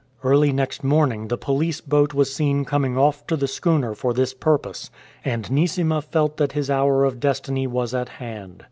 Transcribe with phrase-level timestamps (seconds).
[0.23, 4.33] Early next morning the police boat was seen coming oiF to the schooner for this
[4.33, 4.89] purpose;
[5.23, 8.59] and Neesima felt that his hour of destiny was at hand.